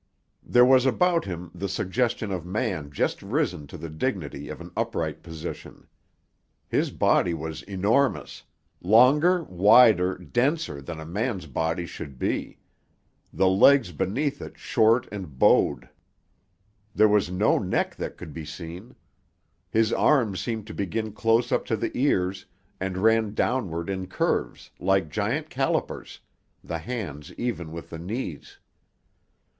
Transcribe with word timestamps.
There 0.41 0.65
was 0.65 0.87
about 0.87 1.25
him 1.25 1.51
the 1.53 1.69
suggestion 1.69 2.31
of 2.31 2.43
man 2.43 2.89
just 2.89 3.21
risen 3.21 3.67
to 3.67 3.77
the 3.77 3.87
dignity 3.87 4.49
of 4.49 4.59
an 4.59 4.71
upright 4.75 5.21
position. 5.21 5.85
His 6.67 6.89
body 6.89 7.35
was 7.35 7.61
enormous—longer, 7.61 9.43
wider, 9.43 10.17
denser 10.17 10.81
than 10.81 10.99
a 10.99 11.05
man's 11.05 11.45
body 11.45 11.85
should 11.85 12.17
be; 12.17 12.57
the 13.31 13.47
legs 13.47 13.91
beneath 13.91 14.41
it 14.41 14.57
short 14.57 15.07
and 15.11 15.37
bowed. 15.37 15.87
There 16.95 17.07
was 17.07 17.29
no 17.29 17.59
neck 17.59 17.95
that 17.97 18.17
could 18.17 18.33
be 18.33 18.43
seen. 18.43 18.95
His 19.69 19.93
arms 19.93 20.39
seemed 20.39 20.65
to 20.65 20.73
begin 20.73 21.11
close 21.11 21.51
up 21.51 21.63
to 21.65 21.77
the 21.77 21.95
ears, 21.95 22.47
and 22.79 22.97
ran 22.97 23.35
downward 23.35 23.87
in 23.87 24.07
curves, 24.07 24.71
like 24.79 25.09
giant 25.11 25.51
calipers, 25.51 26.19
the 26.63 26.79
hands 26.79 27.31
even 27.37 27.71
with 27.71 27.91
the 27.91 27.99
knees. 27.99 28.57